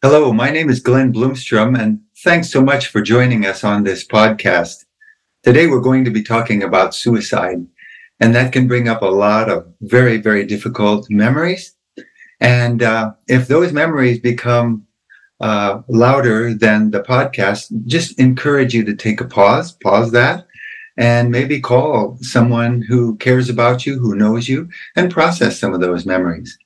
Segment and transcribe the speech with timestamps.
[0.00, 4.06] Hello, my name is Glenn Bloomstrom, and thanks so much for joining us on this
[4.06, 4.84] podcast.
[5.42, 7.66] Today, we're going to be talking about suicide,
[8.20, 11.74] and that can bring up a lot of very, very difficult memories.
[12.38, 14.86] And uh, if those memories become
[15.40, 20.46] uh, louder than the podcast, just encourage you to take a pause, pause that,
[20.96, 25.80] and maybe call someone who cares about you, who knows you, and process some of
[25.80, 26.56] those memories.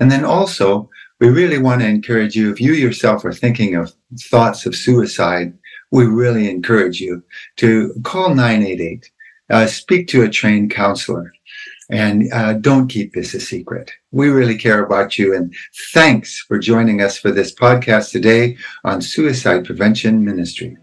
[0.00, 0.90] And then also,
[1.22, 5.56] we really want to encourage you if you yourself are thinking of thoughts of suicide
[5.92, 7.22] we really encourage you
[7.56, 9.08] to call 988
[9.50, 11.32] uh, speak to a trained counselor
[11.90, 13.92] and uh, don't keep this a secret.
[14.12, 15.54] We really care about you and
[15.92, 20.76] thanks for joining us for this podcast today on suicide prevention ministry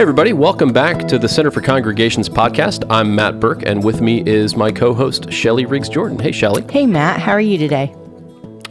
[0.00, 2.86] Hey, everybody, welcome back to the Center for Congregations podcast.
[2.88, 6.18] I'm Matt Burke, and with me is my co host, Shellie Riggs Jordan.
[6.18, 6.70] Hey, Shellie.
[6.70, 7.94] Hey, Matt, how are you today?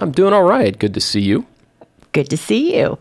[0.01, 0.75] I'm doing all right.
[0.79, 1.45] Good to see you.
[2.13, 2.97] Good to see you.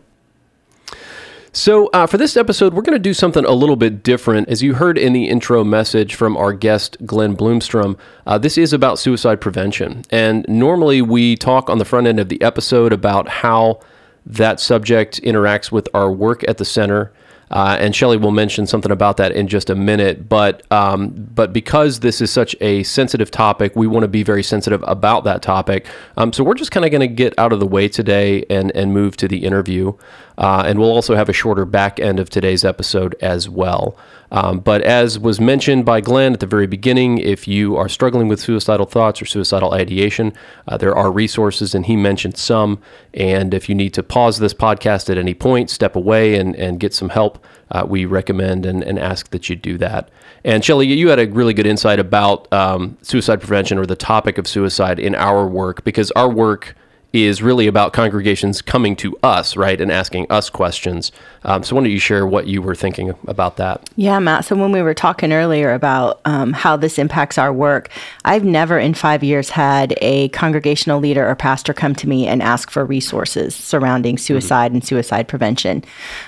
[1.53, 4.47] So, uh, for this episode, we're going to do something a little bit different.
[4.47, 8.73] As you heard in the intro message from our guest, Glenn Bloomstrom, uh, this is
[8.73, 10.03] about suicide prevention.
[10.11, 13.79] And normally we talk on the front end of the episode about how
[14.23, 17.11] that subject interacts with our work at the center
[17.51, 20.29] uh, and Shellie will mention something about that in just a minute.
[20.29, 24.43] But um, but because this is such a sensitive topic, we want to be very
[24.43, 25.85] sensitive about that topic.
[26.17, 28.71] Um, so we're just kind of going to get out of the way today and
[28.75, 29.93] and move to the interview.
[30.39, 33.97] Uh, and we'll also have a shorter back end of today's episode as well.
[34.31, 38.29] Um, but as was mentioned by Glenn at the very beginning, if you are struggling
[38.29, 40.33] with suicidal thoughts or suicidal ideation,
[40.67, 42.79] uh, there are resources, and he mentioned some.
[43.13, 46.79] And if you need to pause this podcast at any point, step away and, and
[46.79, 50.09] get some help, uh, we recommend and, and ask that you do that.
[50.45, 54.37] And Shellie, you had a really good insight about um, suicide prevention or the topic
[54.37, 56.75] of suicide in our work because our work
[57.11, 61.11] is really about congregations coming to us, right, and asking us questions.
[61.43, 63.89] Um, so, why don't you share what you were thinking about that?
[63.95, 64.45] Yeah, Matt.
[64.45, 67.89] So, when we were talking earlier about um, how this impacts our work,
[68.25, 72.43] I've never in five years had a congregational leader or pastor come to me and
[72.43, 74.21] ask for resources surrounding mm-hmm.
[74.23, 74.75] suicide mm-hmm.
[74.75, 75.83] and suicide prevention.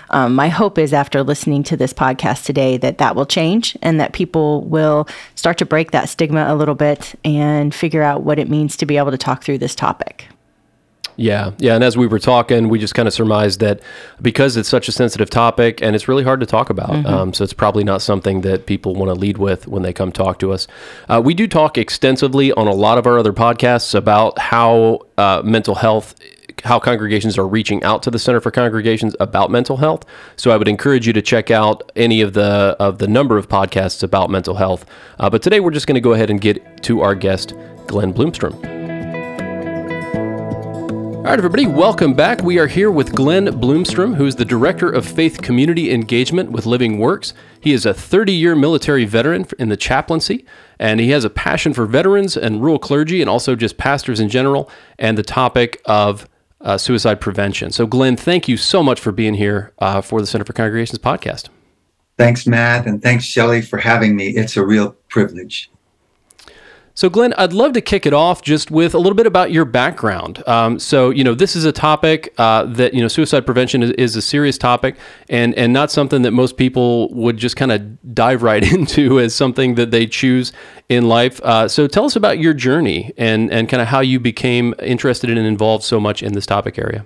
[0.10, 4.00] Um, my hope is after listening to this podcast today that that will change and
[4.00, 8.40] that people will start to break that stigma a little bit and figure out what
[8.40, 10.31] it means to be able to talk through this topic.
[11.22, 11.76] Yeah, yeah.
[11.76, 13.80] And as we were talking, we just kind of surmised that
[14.22, 17.06] because it's such a sensitive topic and it's really hard to talk about, mm-hmm.
[17.06, 20.12] um, so it's probably not something that people want to lead with when they come
[20.12, 20.68] talk to us.
[21.08, 25.42] Uh, we do talk extensively on a lot of our other podcasts about how uh,
[25.46, 26.16] mental health
[26.64, 30.06] how congregations are reaching out to the Center for Congregations about mental health.
[30.36, 33.48] So I would encourage you to check out any of the of the number of
[33.48, 34.86] podcasts about mental health.
[35.20, 37.54] Uh, but today we're just going to go ahead and get to our guest,
[37.88, 38.81] Glenn Bloomstrom.
[41.22, 42.42] All right, everybody, welcome back.
[42.42, 46.66] We are here with Glenn Bloomstrom, who is the Director of Faith Community Engagement with
[46.66, 47.34] LivingWorks.
[47.60, 50.44] He is a 30 year military veteran in the chaplaincy,
[50.80, 54.30] and he has a passion for veterans and rural clergy and also just pastors in
[54.30, 54.68] general
[54.98, 56.28] and the topic of
[56.60, 57.72] uh, suicide prevention.
[57.72, 60.98] So, Glenn, thank you so much for being here uh, for the Center for Congregations
[60.98, 61.50] podcast.
[62.18, 64.30] Thanks, Matt, and thanks, Shellie, for having me.
[64.30, 65.71] It's a real privilege.
[66.94, 69.64] So, Glenn, I'd love to kick it off just with a little bit about your
[69.64, 70.46] background.
[70.48, 73.92] Um, so, you know, this is a topic uh, that you know, suicide prevention is,
[73.92, 74.98] is, a serious topic,
[75.30, 79.34] and and not something that most people would just kind of dive right into as
[79.34, 80.52] something that they choose
[80.90, 81.40] in life.
[81.44, 85.30] Uh, so, tell us about your journey and and kind of how you became interested
[85.30, 87.06] in and involved so much in this topic area.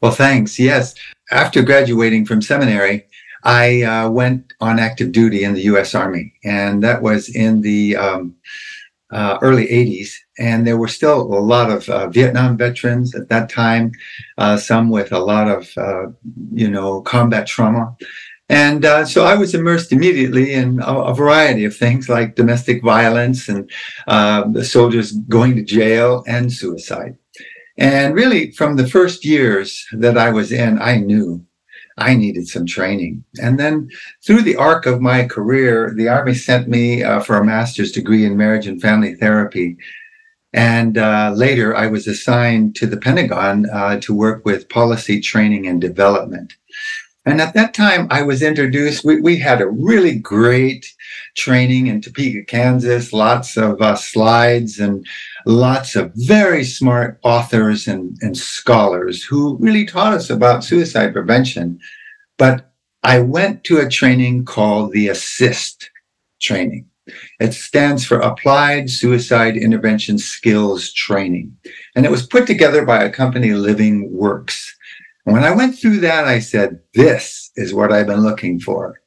[0.00, 0.58] Well, thanks.
[0.58, 0.94] Yes,
[1.30, 3.06] after graduating from seminary,
[3.44, 5.94] I uh, went on active duty in the U.S.
[5.94, 8.34] Army, and that was in the um,
[9.12, 13.48] uh, early 80s, and there were still a lot of uh, Vietnam veterans at that
[13.48, 13.92] time,
[14.38, 16.06] uh, some with a lot of, uh,
[16.52, 17.94] you know, combat trauma.
[18.48, 22.82] And uh, so I was immersed immediately in a, a, variety of things like domestic
[22.82, 23.70] violence and
[24.08, 27.16] uh, the soldiers going to jail and suicide.
[27.78, 31.44] And really, from the first years that I was in, I knew
[31.98, 33.24] I needed some training.
[33.40, 33.88] And then
[34.24, 38.24] through the arc of my career, the Army sent me uh, for a master's degree
[38.24, 39.76] in marriage and family therapy.
[40.52, 45.66] And uh, later, I was assigned to the Pentagon uh, to work with policy training
[45.66, 46.54] and development.
[47.24, 49.04] And at that time, I was introduced.
[49.04, 50.92] We, we had a really great
[51.34, 55.06] training in Topeka, Kansas, lots of uh, slides and
[55.46, 61.78] lots of very smart authors and, and scholars who really taught us about suicide prevention.
[62.38, 65.86] But I went to a training called the ASIST
[66.40, 66.86] training.
[67.40, 71.56] It stands for Applied Suicide Intervention Skills Training.
[71.96, 74.70] And it was put together by a company, LivingWorks.
[75.24, 79.00] When I went through that, I said, this is what I've been looking for.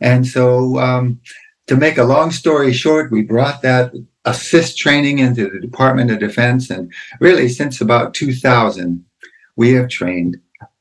[0.00, 1.20] And so, um,
[1.70, 3.92] to make a long story short, we brought that
[4.24, 6.68] ASIST training into the Department of Defense.
[6.68, 9.04] And really, since about 2000,
[9.54, 10.36] we have trained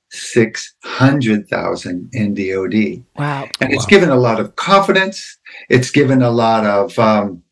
[0.09, 3.03] 600,000 in DOD.
[3.17, 3.47] Wow.
[3.61, 5.37] And it's given a lot of confidence.
[5.69, 7.43] It's given a lot of um,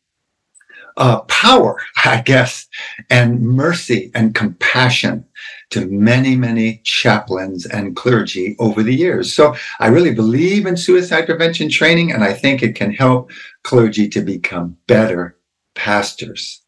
[0.96, 2.66] uh, power, I guess,
[3.08, 5.24] and mercy and compassion
[5.70, 9.34] to many, many chaplains and clergy over the years.
[9.34, 13.30] So I really believe in suicide prevention training, and I think it can help
[13.64, 15.36] clergy to become better
[15.74, 16.62] pastors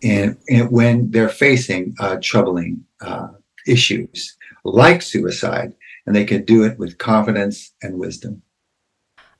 [0.00, 3.28] in, in when they're facing uh, troubling uh,
[3.66, 5.74] issues like suicide,
[6.06, 8.42] and they can do it with confidence and wisdom.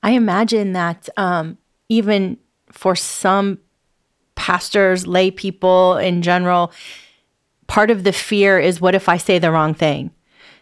[0.03, 1.57] I imagine that um,
[1.89, 2.37] even
[2.69, 3.59] for some
[4.35, 6.71] pastors, lay people in general,
[7.67, 10.11] part of the fear is what if I say the wrong thing?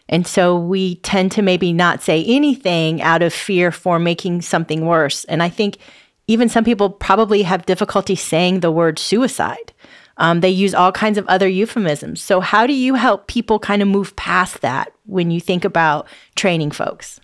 [0.08, 4.84] And so we tend to maybe not say anything out of fear for making something
[4.84, 5.24] worse.
[5.24, 5.78] And I think
[6.26, 9.72] even some people probably have difficulty saying the word suicide.
[10.16, 12.22] Um, they use all kinds of other euphemisms.
[12.22, 16.06] So, how do you help people kind of move past that when you think about
[16.36, 17.20] training folks?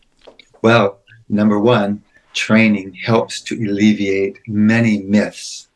[0.62, 0.99] Well,
[1.29, 2.03] number one,
[2.35, 5.69] training helps to alleviate many myths,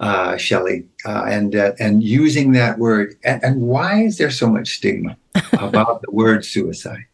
[0.00, 3.16] uh, Shellie, uh, and uh, and using that word.
[3.24, 5.16] And, and why is there so much stigma
[5.52, 7.04] about the word suicide?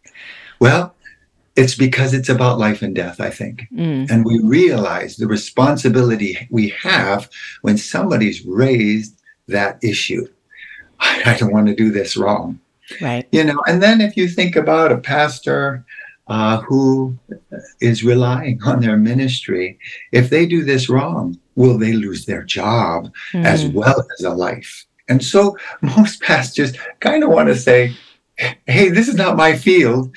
[0.61, 0.95] Well,
[1.57, 3.69] it's because it's about life and death, I think.
[3.73, 4.11] Mm.
[4.11, 7.31] And we realize the responsibility we have
[7.63, 10.27] when somebody's raised that issue.
[11.01, 12.61] I don't want to do this wrong.
[13.01, 13.27] Right.
[13.33, 15.85] You know, and then if you think about a pastor
[16.27, 17.19] uh, who
[17.81, 19.79] is relying on their ministry,
[20.13, 23.45] if they do this wrong, will they lose their job mm.
[23.45, 24.87] as well as a life?
[25.09, 27.95] And so most pastors kind of want to say,
[28.37, 30.15] hey, this is not my field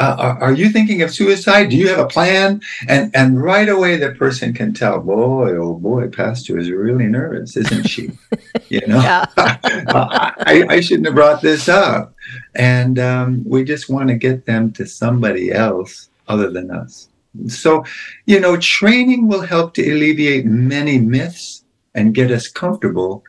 [0.00, 1.68] uh, are, are, you thinking of suicide?
[1.68, 2.62] Do you have a plan?
[2.88, 7.54] And and right away the person can tell, boy, oh boy, Pastor is really nervous,
[7.56, 8.10] isn't she?
[8.70, 8.98] you know,
[9.36, 12.14] I, I, shouldn't have brought this up.
[12.54, 17.08] And um, we just want to get them to somebody else other than us.
[17.48, 17.84] So,
[18.24, 21.64] you know, training will help to alleviate many myths
[21.94, 23.22] and get us comfortable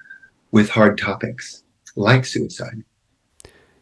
[0.51, 1.63] with hard topics
[1.97, 2.83] like suicide.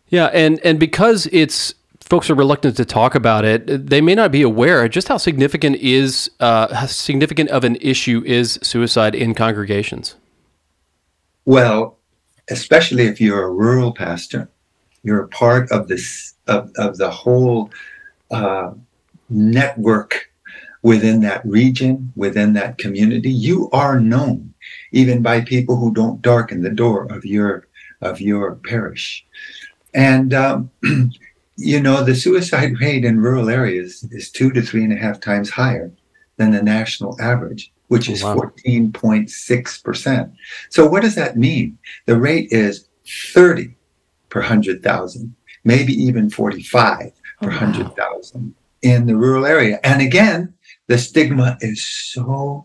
[0.07, 1.75] Yeah, and and because it's
[2.09, 5.75] folks are reluctant to talk about it, they may not be aware just how significant
[5.77, 10.15] is uh, how significant of an issue is suicide in congregations.
[11.45, 11.97] Well,
[12.49, 14.49] especially if you're a rural pastor,
[15.03, 17.69] you're a part of this of, of the whole
[18.31, 18.71] uh,
[19.29, 20.31] network
[20.81, 23.31] within that region, within that community.
[23.31, 24.53] You are known
[24.91, 27.67] even by people who don't darken the door of your
[28.01, 29.25] of your parish,
[29.93, 30.71] and um,
[31.59, 35.19] you know, the suicide rate in rural areas is two to three and a half
[35.19, 35.91] times higher
[36.37, 38.35] than the national average, which oh, is wow.
[38.35, 40.33] 14.6%.
[40.69, 41.77] So, what does that mean?
[42.05, 42.87] The rate is
[43.33, 43.75] 30
[44.29, 45.35] per 100,000,
[45.65, 47.11] maybe even 45
[47.41, 49.81] per 100,000 in the rural area.
[49.83, 50.53] And again,
[50.87, 52.63] the stigma is so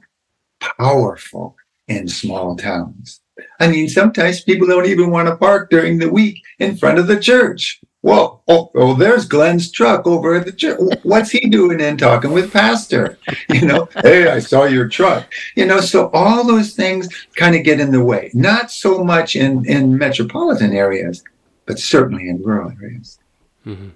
[0.61, 1.56] powerful
[1.88, 3.20] in small towns.
[3.58, 7.09] I mean, sometimes people don't even want to park during the week in front of
[7.09, 7.80] the church.
[8.04, 10.78] Well, oh, oh, there's Glenn's truck over at the church.
[11.04, 13.18] What's he doing in talking with Pastor?
[13.49, 15.32] You know, hey, I saw your truck.
[15.54, 18.30] You know, so all those things kind of get in the way.
[18.34, 21.25] Not so much in in metropolitan areas,
[21.66, 23.18] but certainly in rural areas.
[23.66, 23.90] Mm-hmm.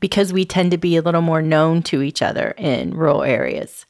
[0.00, 3.86] Because we tend to be a little more known to each other in rural areas.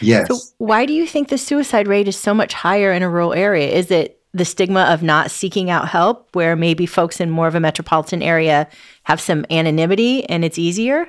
[0.00, 0.28] Yes.
[0.28, 3.32] So why do you think the suicide rate is so much higher in a rural
[3.32, 3.68] area?
[3.68, 7.54] Is it the stigma of not seeking out help, where maybe folks in more of
[7.54, 8.68] a metropolitan area
[9.04, 11.08] have some anonymity and it's easier?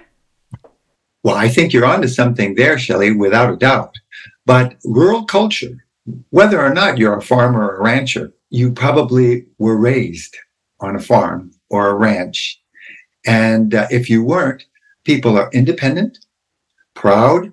[1.23, 3.95] Well, I think you're onto something there, Shellie, without a doubt.
[4.45, 5.85] But rural culture,
[6.29, 10.37] whether or not you're a farmer or a rancher, you probably were raised
[10.79, 12.61] on a farm or a ranch.
[13.25, 14.65] And uh, if you weren't,
[15.03, 16.19] people are independent,
[16.93, 17.51] proud,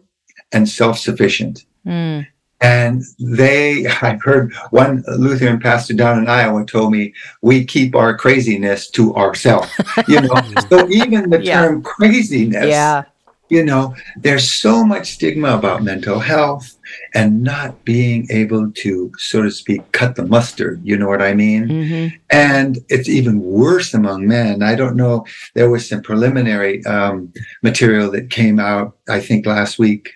[0.52, 1.66] and self sufficient.
[1.84, 2.26] Mm.
[2.60, 8.16] And they, I've heard one Lutheran pastor down in Iowa told me, we keep our
[8.16, 9.68] craziness to ourselves.
[10.08, 11.62] You know, so even the yeah.
[11.62, 13.04] term craziness, yeah.
[13.48, 16.76] you know, there's so much stigma about mental health
[17.14, 20.80] and not being able to, so to speak, cut the mustard.
[20.84, 21.66] You know what I mean?
[21.66, 22.16] Mm-hmm.
[22.30, 24.62] And it's even worse among men.
[24.62, 25.26] I don't know.
[25.54, 27.32] There was some preliminary um,
[27.62, 30.12] material that came out, I think, last week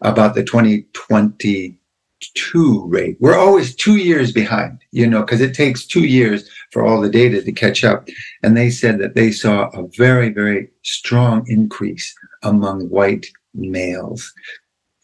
[0.00, 1.77] about the 2020
[2.34, 3.16] two rate.
[3.20, 7.10] We're always two years behind, you know, because it takes two years for all the
[7.10, 8.08] data to catch up.
[8.42, 14.32] And they said that they saw a very, very strong increase among white males,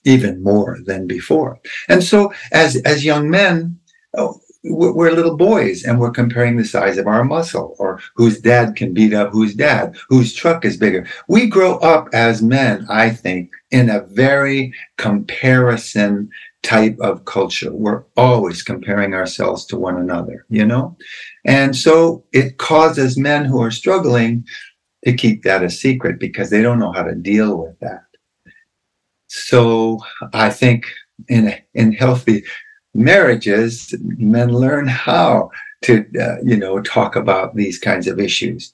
[0.05, 1.59] even more than before.
[1.89, 3.79] And so as, as young men,
[4.17, 8.77] oh, we're little boys and we're comparing the size of our muscle or whose dad
[8.77, 11.07] can beat up whose dad, whose truck is bigger.
[11.29, 16.31] We grow up as men, I think, in a very comparison
[16.65, 17.73] type of culture.
[17.73, 20.97] We're always comparing ourselves to one another, you know?
[21.45, 24.45] And so it causes men who are struggling
[25.05, 28.05] to keep that a secret because they don't know how to deal with that.
[29.29, 30.01] So
[30.33, 30.87] I think
[31.29, 32.45] in in healthy
[32.95, 35.51] marriages, men learn how
[35.83, 38.73] to, uh, you know, talk about these kinds of issues.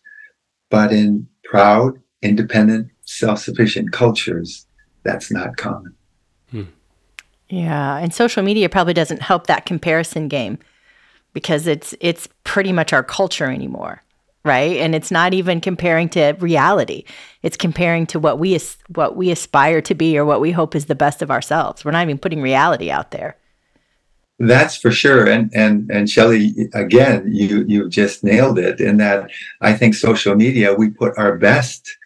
[0.71, 4.67] But in proud, independent, self-sufficient cultures,
[5.03, 5.95] that's not common.
[6.51, 6.63] Hmm.
[7.51, 10.59] Yeah, and social media probably doesn't help that comparison game
[11.33, 14.03] because it's it's pretty much our culture anymore,
[14.45, 14.77] right?
[14.77, 17.05] And it's not even comparing to reality.
[17.43, 18.59] It's comparing to what we
[18.95, 21.85] what we aspire to be or what we hope is the best of ourselves.
[21.85, 23.37] We're not even putting reality out there.
[24.39, 25.27] That's for sure.
[25.27, 29.29] And and and Shellie, again, you you've just nailed it in that
[29.61, 31.97] I think social media, we put our best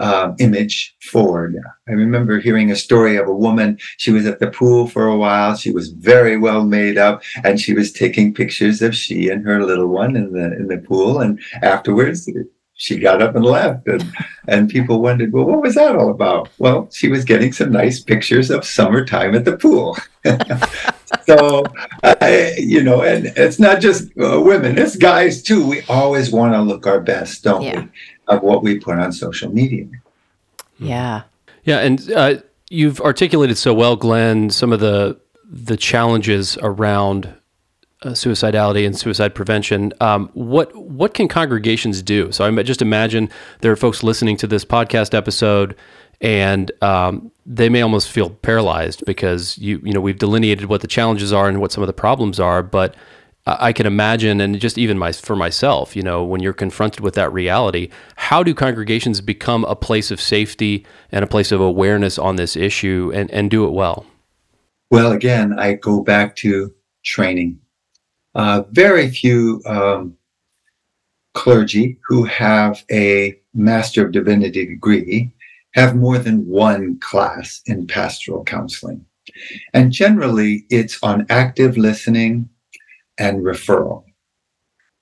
[0.00, 1.56] uh, image forward.
[1.88, 3.78] I remember hearing a story of a woman.
[3.98, 5.54] She was at the pool for a while.
[5.56, 9.64] She was very well made up, and she was taking pictures of she and her
[9.64, 11.20] little one in the in the pool.
[11.20, 12.28] And afterwards,
[12.80, 14.02] she got up and left and
[14.48, 18.00] and people wondered well what was that all about well she was getting some nice
[18.00, 19.98] pictures of summertime at the pool
[21.26, 21.62] so
[22.02, 26.54] I, you know and it's not just uh, women it's guys too we always want
[26.54, 27.80] to look our best don't yeah.
[27.82, 27.88] we
[28.30, 29.86] of what we put on social media
[30.78, 31.22] yeah
[31.64, 32.34] yeah and uh,
[32.70, 35.18] you've articulated so well glenn some of the
[35.50, 37.34] the challenges around
[38.02, 39.92] uh, suicidality and suicide prevention.
[40.00, 42.32] Um, what what can congregations do?
[42.32, 43.28] So I just imagine
[43.60, 45.76] there are folks listening to this podcast episode,
[46.20, 50.86] and um, they may almost feel paralyzed because you you know we've delineated what the
[50.86, 52.94] challenges are and what some of the problems are, but
[53.58, 57.14] I can imagine, and just even my for myself, you know, when you're confronted with
[57.14, 62.18] that reality, how do congregations become a place of safety and a place of awareness
[62.18, 64.06] on this issue and, and do it well?
[64.90, 67.60] Well, again, I go back to training
[68.34, 70.16] uh, very few um,
[71.34, 75.32] clergy who have a Master of Divinity degree
[75.74, 79.04] have more than one class in pastoral counseling.
[79.72, 82.49] And generally, it's on active listening
[83.20, 84.04] and referral.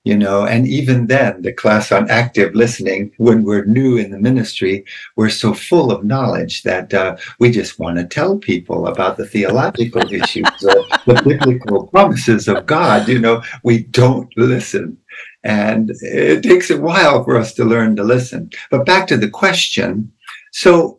[0.05, 4.17] You know and even then the class on active listening when we're new in the
[4.17, 4.85] ministry
[5.17, 9.27] we're so full of knowledge that uh, we just want to tell people about the
[9.27, 14.97] theological issues or the biblical promises of god you know we don't listen.
[15.43, 18.49] And it takes a while for us to learn to listen.
[18.71, 20.11] But back to the question
[20.51, 20.98] so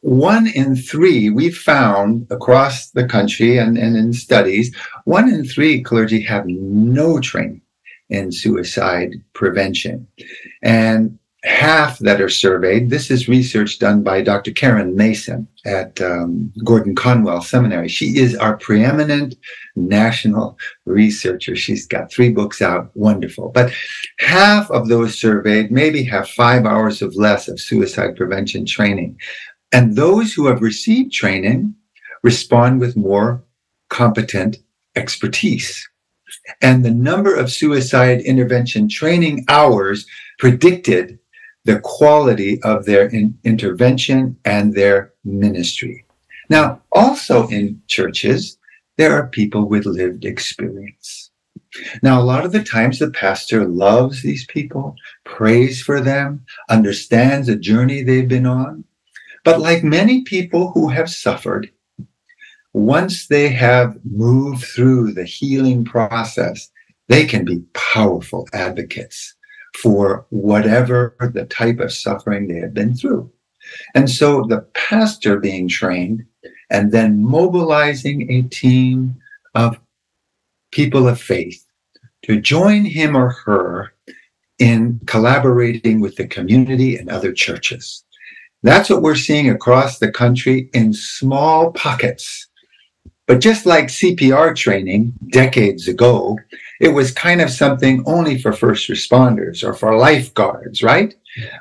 [0.00, 5.82] one in three we found across the country and, and in studies one in three
[5.82, 7.60] clergy have no training
[8.08, 10.06] in suicide prevention.
[10.62, 14.50] And half that are surveyed, this is research done by Dr.
[14.50, 17.88] Karen Mason at um, Gordon Conwell Seminary.
[17.88, 19.36] She is our preeminent
[19.76, 21.54] national researcher.
[21.54, 23.50] She's got three books out, wonderful.
[23.50, 23.72] But
[24.18, 29.18] half of those surveyed maybe have five hours of less of suicide prevention training.
[29.72, 31.74] And those who have received training
[32.22, 33.42] respond with more
[33.88, 34.58] competent
[34.94, 35.88] expertise
[36.60, 40.06] and the number of suicide intervention training hours
[40.38, 41.18] predicted
[41.64, 46.04] the quality of their in- intervention and their ministry.
[46.48, 48.58] Now, also in churches,
[48.96, 51.30] there are people with lived experience.
[52.02, 54.94] Now, a lot of the times the pastor loves these people,
[55.24, 58.84] prays for them, understands the journey they've been on.
[59.46, 61.70] But like many people who have suffered,
[62.72, 66.68] once they have moved through the healing process,
[67.06, 69.36] they can be powerful advocates
[69.80, 73.30] for whatever the type of suffering they have been through.
[73.94, 76.24] And so the pastor being trained
[76.68, 79.14] and then mobilizing a team
[79.54, 79.78] of
[80.72, 81.64] people of faith
[82.22, 83.92] to join him or her
[84.58, 88.02] in collaborating with the community and other churches.
[88.62, 92.48] That's what we're seeing across the country in small pockets
[93.26, 96.38] but just like CPR training decades ago,
[96.80, 101.14] it was kind of something only for first responders or for lifeguards, right?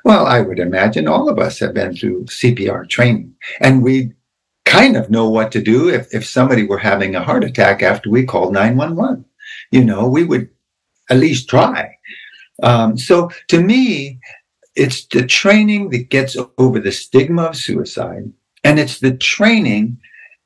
[0.04, 4.14] Well, I would imagine all of us have been through CPR training and we
[4.66, 8.10] kind of know what to do if, if somebody were having a heart attack after
[8.10, 9.26] we called 911.
[9.72, 10.50] You know, we would
[11.10, 11.98] at least try.
[12.62, 14.15] Um, so to me,
[14.76, 18.32] it's the training that gets over the stigma of suicide,
[18.64, 19.98] and it's the training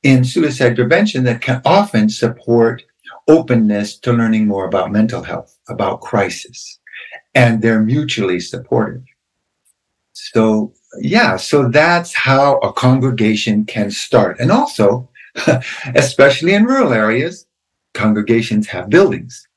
[0.04, 2.84] in suicide prevention that can often support
[3.28, 6.80] openness to learning more about mental health, about crisis,
[7.36, 9.04] and they're mutually supportive.
[10.14, 14.40] So, yeah, so that's how a congregation can start.
[14.40, 15.10] And also,
[15.96, 17.46] especially in rural areas,
[17.94, 19.48] congregations have buildings.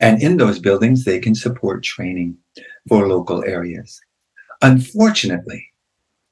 [0.00, 2.36] And in those buildings, they can support training
[2.88, 4.00] for local areas.
[4.60, 5.68] Unfortunately,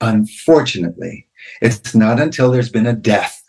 [0.01, 1.27] unfortunately,
[1.61, 3.43] it's not until there's been a death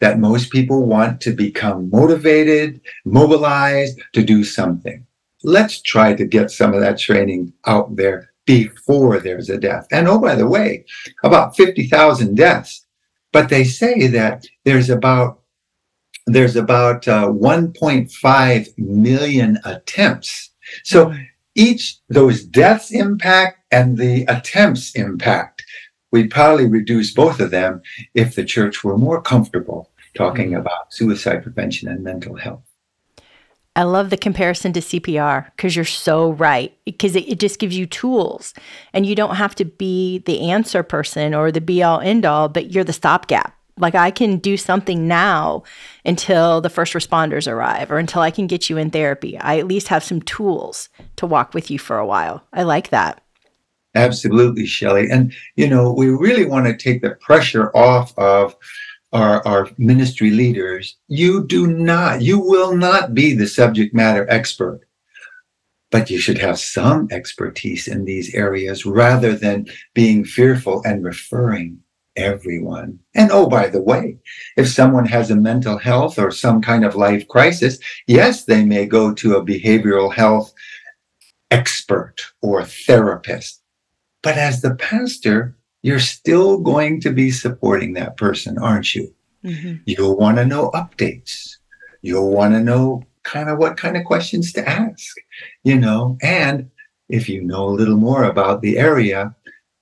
[0.00, 5.06] that most people want to become motivated, mobilized to do something.
[5.44, 9.86] Let's try to get some of that training out there before there's a death.
[9.92, 10.84] And oh, by the way,
[11.22, 12.84] about 50,000 deaths,
[13.32, 15.38] but they say that there's about
[16.26, 20.50] there's about uh, 1.5 million attempts.
[20.84, 21.12] So
[21.54, 25.62] each those deaths impact and the attempts impact.
[26.10, 27.82] We'd probably reduce both of them
[28.14, 30.60] if the church were more comfortable talking mm-hmm.
[30.60, 32.62] about suicide prevention and mental health.
[33.74, 36.76] I love the comparison to CPR because you're so right.
[36.84, 38.52] Because it, it, just gives you tools
[38.92, 42.50] and you don't have to be the answer person or the be all end all,
[42.50, 43.56] but you're the stopgap.
[43.78, 45.62] Like I can do something now
[46.04, 49.38] until the first responders arrive or until I can get you in therapy.
[49.38, 52.44] I at least have some tools to walk with you for a while.
[52.52, 53.22] I like that.
[53.94, 55.10] Absolutely, Shellie.
[55.10, 58.56] And, you know, we really want to take the pressure off of
[59.12, 60.96] our, our ministry leaders.
[61.08, 64.80] You do not, you will not be the subject matter expert,
[65.90, 71.81] but you should have some expertise in these areas rather than being fearful and referring
[72.16, 72.98] everyone.
[73.14, 74.18] And oh, by the way,
[74.56, 78.86] if someone has a mental health or some kind of life crisis, yes, they may
[78.86, 80.52] go to a behavioral health
[81.50, 83.62] expert or therapist
[84.22, 89.12] but as the pastor, you're still going to be supporting that person, aren't you?
[89.44, 89.76] Mm-hmm.
[89.84, 91.56] You'll want to know updates.
[92.02, 95.16] You'll want to know kind of what kind of questions to ask,
[95.64, 96.70] you know, and
[97.08, 99.34] if you know a little more about the area,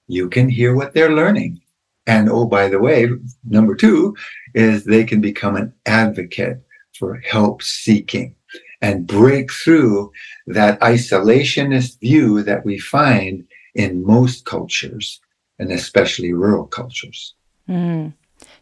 [0.08, 1.60] you can hear what they're learning.
[2.06, 3.08] And oh, by the way,
[3.44, 4.16] number two
[4.54, 6.62] is they can become an advocate
[6.98, 8.34] for help seeking
[8.82, 10.10] and break through
[10.46, 15.20] that isolationist view that we find in most cultures,
[15.58, 17.34] and especially rural cultures.
[17.68, 18.14] Mm.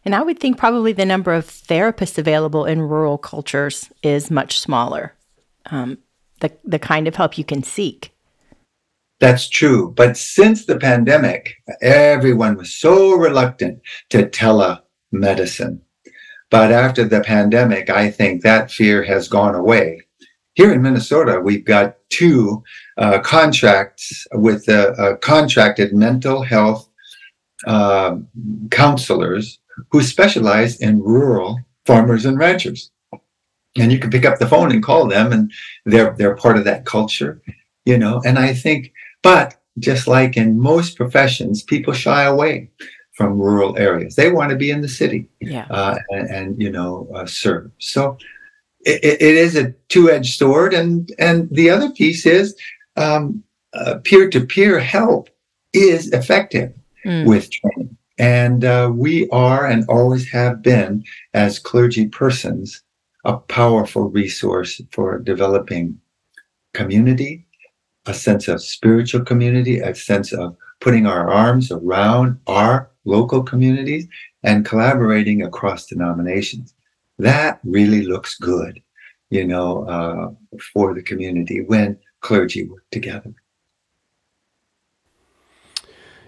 [0.05, 4.59] And I would think probably the number of therapists available in rural cultures is much
[4.59, 5.15] smaller.
[5.67, 5.99] Um,
[6.41, 8.13] the the kind of help you can seek.
[9.21, 9.93] That's true.
[9.97, 15.81] But since the pandemic, everyone was so reluctant to telemedicine.
[16.51, 20.03] But after the pandemic, I think that fear has gone away.
[20.55, 22.63] Here in Minnesota, we've got two
[22.97, 26.89] uh, contracts with uh, uh, contracted mental health
[27.67, 28.17] uh,
[28.71, 29.59] counselors
[29.91, 32.91] who specialize in rural farmers and ranchers.
[33.77, 35.53] And you can pick up the phone and call them, and
[35.85, 37.41] they're they're part of that culture,
[37.85, 38.21] you know.
[38.25, 42.71] And I think, but just like in most professions, people shy away
[43.13, 44.15] from rural areas.
[44.15, 47.71] They want to be in the city, yeah, uh, and, and, you know uh, serve.
[47.79, 48.17] So
[48.81, 52.57] it, it is a two-edged sword, and and the other piece is
[52.97, 55.31] um, uh, peer-to-peer help
[55.73, 56.73] is effective
[57.05, 57.27] mm.
[57.27, 57.97] with training.
[58.19, 61.05] And uh, we are and always have been,
[61.35, 62.83] as clergy persons,
[63.25, 66.01] a powerful resource for developing
[66.75, 67.47] community,
[68.09, 74.07] a sense of spiritual community, a sense of putting our arms around our local communities
[74.43, 76.75] and collaborating across denominations.
[77.19, 78.81] That really looks good,
[79.31, 83.35] you know, uh, for the community when clergy work together.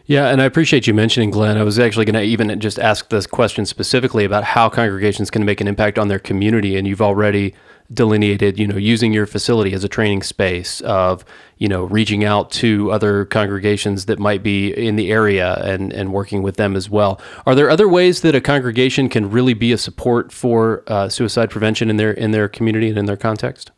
[0.06, 1.56] Yeah, and I appreciate you mentioning Glenn.
[1.56, 5.44] I was actually going to even just ask this question specifically about how congregations can
[5.44, 7.54] make an impact on their community, and you've already
[7.92, 11.24] delineated, you know, using your facility as a training space of,
[11.58, 16.12] you know, reaching out to other congregations that might be in the area and and
[16.12, 17.20] working with them as well.
[17.46, 21.50] Are there other ways that a congregation can really be a support for uh, suicide
[21.50, 23.72] prevention in their in their community and in their context?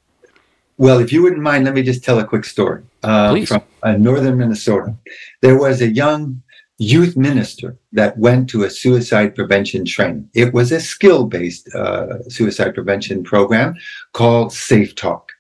[0.79, 3.93] Well, if you wouldn't mind, let me just tell a quick story uh, from uh,
[3.93, 4.95] northern Minnesota.
[5.41, 6.43] There was a young
[6.79, 10.29] youth minister that went to a suicide prevention training.
[10.35, 13.75] It was a skill based uh, suicide prevention program
[14.13, 15.31] called Safe Talk.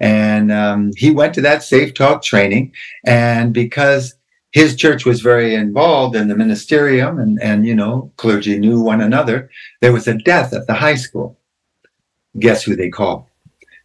[0.00, 2.72] And um, he went to that Safe Talk training.
[3.04, 4.14] And because
[4.52, 9.00] his church was very involved in the ministerium and, and, you know, clergy knew one
[9.00, 9.48] another.
[9.80, 11.38] There was a death at the high school.
[12.38, 13.26] Guess who they called?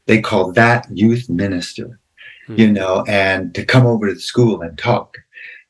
[0.08, 2.00] They called that youth minister,
[2.48, 2.56] hmm.
[2.60, 5.18] you know, and to come over to the school and talk.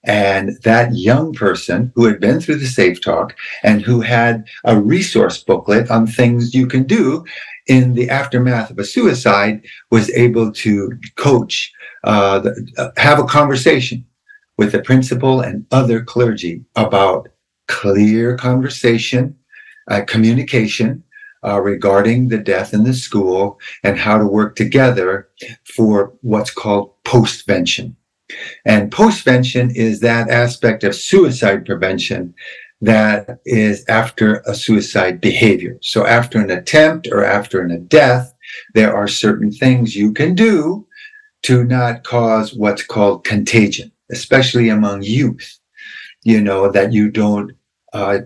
[0.05, 4.79] And that young person who had been through the Safe Talk and who had a
[4.79, 7.25] resource booklet on things you can do
[7.67, 11.71] in the aftermath of a suicide was able to coach,
[12.03, 14.05] uh, the, uh, have a conversation
[14.57, 17.29] with the principal and other clergy about
[17.67, 19.35] clear conversation,
[19.89, 21.03] uh, communication
[21.43, 25.29] uh, regarding the death in the school and how to work together
[25.75, 27.95] for what's called postvention.
[28.65, 32.33] And postvention is that aspect of suicide prevention
[32.81, 35.77] that is after a suicide behavior.
[35.81, 38.33] So after an attempt or after a death,
[38.73, 40.87] there are certain things you can do
[41.43, 45.59] to not cause what's called contagion, especially among youth.
[46.23, 47.51] You know that you don't
[47.93, 48.19] uh,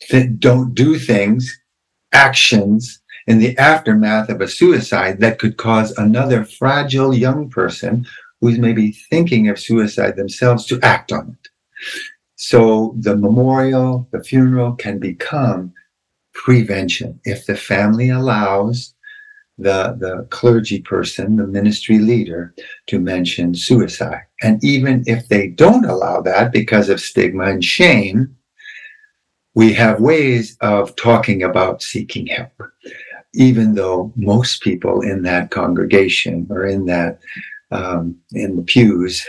[0.00, 1.60] th- don't do things,
[2.12, 8.06] actions in the aftermath of a suicide that could cause another fragile young person
[8.40, 11.48] who's maybe thinking of suicide themselves to act on it.
[12.36, 15.72] So the memorial, the funeral can become
[16.34, 18.94] prevention if the family allows
[19.56, 22.54] the, the clergy person, the ministry leader,
[22.88, 24.24] to mention suicide.
[24.42, 28.36] And even if they don't allow that because of stigma and shame,
[29.54, 32.50] we have ways of talking about seeking help,
[33.34, 37.20] even though most people in that congregation or in that
[37.74, 39.26] um, in the pews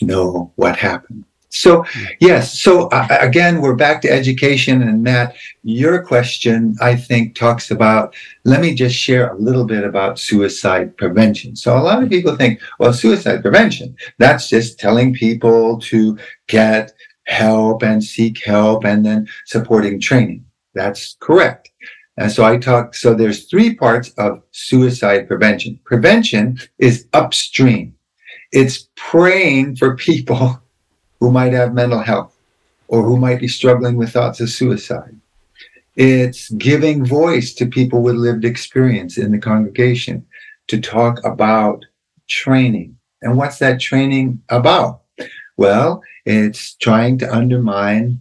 [0.00, 1.24] know what happened.
[1.48, 1.86] So,
[2.20, 2.58] yes.
[2.60, 4.82] So, uh, again, we're back to education.
[4.82, 9.84] And Matt, your question, I think, talks about let me just share a little bit
[9.84, 11.56] about suicide prevention.
[11.56, 16.92] So, a lot of people think, well, suicide prevention, that's just telling people to get
[17.24, 20.44] help and seek help and then supporting training.
[20.74, 21.70] That's correct.
[22.16, 25.78] And so I talk, so there's three parts of suicide prevention.
[25.84, 27.94] Prevention is upstream.
[28.52, 30.62] It's praying for people
[31.20, 32.36] who might have mental health
[32.88, 35.16] or who might be struggling with thoughts of suicide.
[35.96, 40.26] It's giving voice to people with lived experience in the congregation
[40.68, 41.84] to talk about
[42.28, 42.98] training.
[43.22, 45.02] And what's that training about?
[45.56, 48.20] Well, it's trying to undermine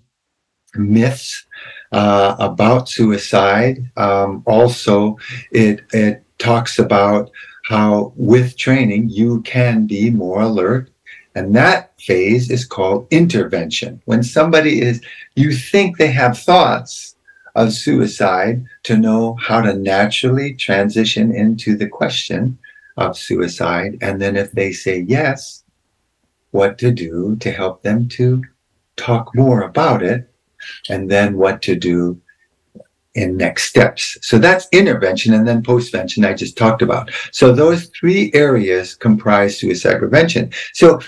[0.75, 1.45] myths
[1.91, 3.89] uh, about suicide.
[3.98, 5.17] Um, also,
[5.52, 7.32] it, it talks about
[7.65, 10.89] how with training you can be more alert.
[11.36, 14.02] And that phase is called intervention.
[14.06, 15.02] When somebody is,
[15.36, 17.15] you think they have thoughts
[17.56, 22.58] of suicide to know how to naturally transition into the question
[22.98, 23.98] of suicide.
[24.02, 25.63] And then if they say yes,
[26.52, 28.43] what to do to help them to
[28.95, 30.30] talk more about it
[30.89, 32.19] and then what to do
[33.15, 34.17] in next steps.
[34.21, 37.10] So that's intervention and then postvention I just talked about.
[37.32, 40.51] So those three areas comprise suicide prevention.
[40.73, 40.99] So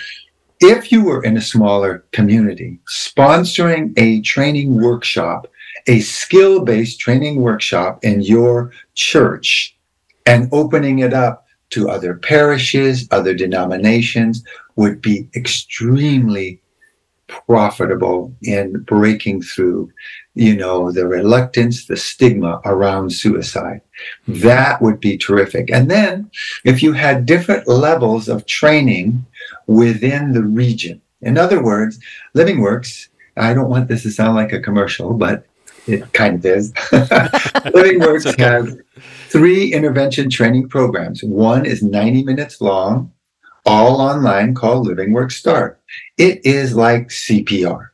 [0.60, 5.48] if you were in a smaller community, sponsoring a training workshop,
[5.88, 9.78] a skill based training workshop in your church,
[10.26, 14.44] and opening it up to other parishes, other denominations
[14.78, 16.62] would be extremely
[17.28, 19.92] profitable in breaking through
[20.34, 23.82] you know the reluctance the stigma around suicide.
[24.28, 25.72] That would be terrific.
[25.72, 26.30] And then
[26.64, 29.26] if you had different levels of training
[29.66, 31.02] within the region.
[31.22, 32.00] In other words
[32.36, 35.46] LivingWorks i don't want this to sound like a commercial but
[35.88, 36.72] it kind of is.
[36.74, 38.44] LivingWorks okay.
[38.44, 38.78] has
[39.30, 41.24] three intervention training programs.
[41.24, 43.12] One is 90 minutes long
[43.68, 45.80] all online called LivingWorks Start.
[46.18, 47.90] It is like CPR,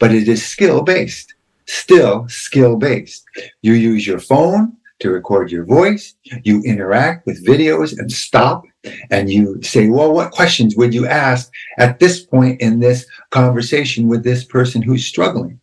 [0.00, 1.34] but it is skill based,
[1.66, 3.24] still skill based.
[3.62, 8.64] You use your phone to record your voice, you interact with videos and stop,
[9.10, 14.08] and you say, Well, what questions would you ask at this point in this conversation
[14.08, 15.60] with this person who's struggling?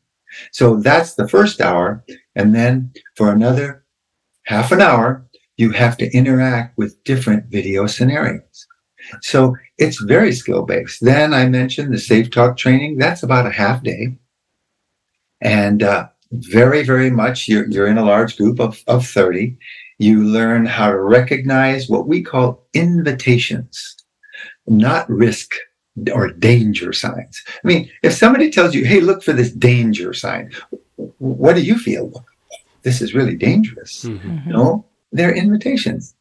[0.53, 2.03] So that's the first hour.
[2.35, 3.83] And then for another
[4.43, 5.25] half an hour,
[5.57, 8.67] you have to interact with different video scenarios.
[9.21, 11.03] So it's very skill based.
[11.03, 12.97] Then I mentioned the Safe Talk training.
[12.97, 14.17] That's about a half day.
[15.41, 19.57] And uh, very, very much, you're, you're in a large group of, of 30.
[19.97, 23.97] You learn how to recognize what we call invitations,
[24.67, 25.53] not risk
[26.13, 27.43] or danger signs.
[27.47, 30.51] I mean, if somebody tells you, hey, look for this danger sign,
[31.17, 32.25] what do you feel?
[32.83, 34.05] This is really dangerous.
[34.05, 34.51] Mm-hmm.
[34.51, 36.15] No, they're invitations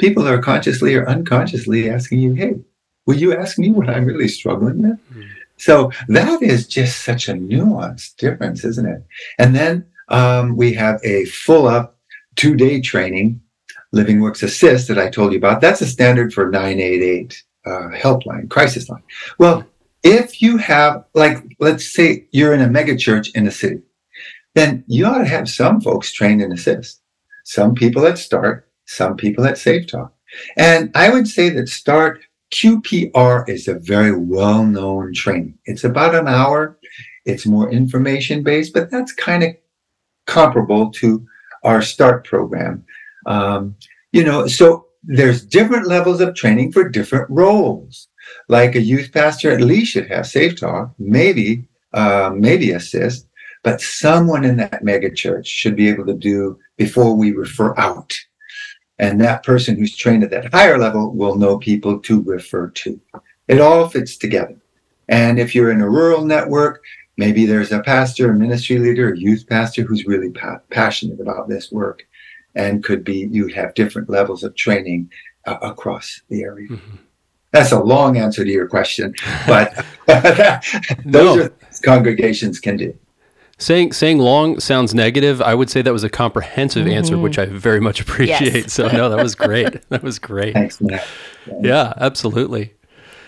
[0.00, 2.58] people are consciously or unconsciously asking you, hey,
[3.06, 4.98] will you ask me what I'm really struggling with?
[5.14, 5.28] Mm.
[5.58, 9.04] So that is just such a nuanced difference, isn't it?
[9.38, 11.98] And then um, we have a full up
[12.36, 13.40] two day training,
[13.94, 15.60] LivingWorks ASIST that I told you about.
[15.60, 19.02] That's a standard for 988 uh, helpline, crisis line.
[19.38, 19.66] Well,
[20.02, 23.82] if you have, like, let's say you're in a mega church in a city,
[24.54, 26.96] then you ought to have some folks trained in ASIST,
[27.44, 30.12] some people at start, some people at safe talk.
[30.56, 32.22] And I would say that start
[32.52, 35.56] QPR is a very well known training.
[35.64, 36.76] It's about an hour.
[37.24, 39.54] It's more information based, but that's kind of
[40.26, 41.24] comparable to
[41.62, 42.84] our START program.
[43.26, 43.76] Um,
[44.10, 48.08] you know, so there's different levels of training for different roles.
[48.48, 53.24] Like a youth pastor, at least should have safe talk, maybe, uh, maybe ASIST,
[53.62, 58.12] but someone in that mega church should be able to do before we refer out.
[59.00, 63.00] And that person who's trained at that higher level will know people to refer to.
[63.48, 64.56] It all fits together.
[65.08, 66.84] And if you're in a rural network,
[67.16, 71.48] maybe there's a pastor, a ministry leader, a youth pastor who's really pa- passionate about
[71.48, 72.06] this work
[72.54, 75.10] and could be, you have different levels of training
[75.46, 76.68] uh, across the area.
[76.68, 76.96] Mm-hmm.
[77.52, 79.14] That's a long answer to your question,
[79.46, 79.74] but
[81.06, 81.42] those no.
[81.44, 82.96] are congregations can do.
[83.60, 85.42] Saying saying long sounds negative.
[85.42, 86.96] I would say that was a comprehensive mm-hmm.
[86.96, 88.54] answer, which I very much appreciate.
[88.54, 88.72] Yes.
[88.72, 89.82] So no, that was great.
[89.90, 90.54] that was great.
[90.54, 91.06] Thanks, Matt.
[91.60, 92.72] Yeah, absolutely.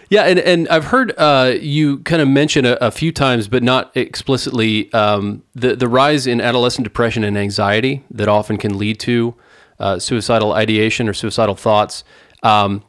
[0.08, 3.62] Yeah, and, and I've heard uh, you kind of mention a, a, few times, but
[3.62, 9.00] not explicitly, um, the the rise in adolescent depression and anxiety that often can lead
[9.00, 9.34] to
[9.80, 12.04] uh, suicidal ideation or suicidal thoughts.
[12.42, 12.84] Um,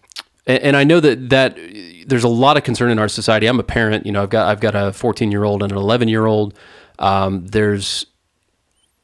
[0.45, 1.57] and, and, I know that that
[2.07, 3.47] there's a lot of concern in our society.
[3.47, 4.05] I'm a parent.
[4.05, 6.53] You know, I've got I've got a 14 year old and an 11 year old.
[6.99, 8.05] Um, there's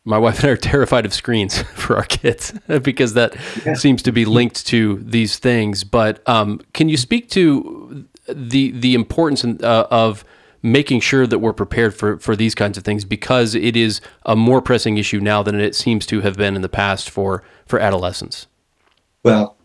[0.05, 3.75] my wife and I are terrified of screens for our kids because that yeah.
[3.75, 5.83] seems to be linked to these things.
[5.83, 10.23] But um, can you speak to the the importance in, uh, of
[10.61, 14.35] making sure that we're prepared for for these kinds of things because it is a
[14.35, 17.79] more pressing issue now than it seems to have been in the past for for
[17.79, 18.47] adolescents?
[19.23, 19.57] Well,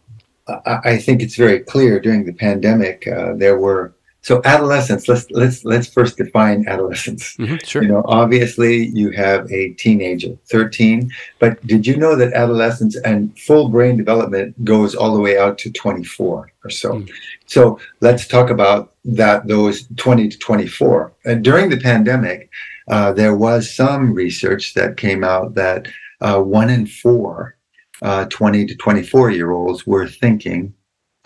[0.66, 5.64] I think it's very clear during the pandemic uh, there were so adolescence let's let's
[5.66, 7.36] let's first define adolescence.
[7.36, 7.82] Mm-hmm, sure.
[7.82, 13.38] You know obviously you have a teenager 13 but did you know that adolescence and
[13.38, 16.92] full brain development goes all the way out to 24 or so?
[16.92, 17.10] Mm.
[17.46, 22.48] so let's talk about that those 20 to 24 and during the pandemic
[22.88, 25.86] uh, there was some research that came out that
[26.22, 27.56] uh, one in four
[28.00, 30.72] uh, 20 to 24 year olds were thinking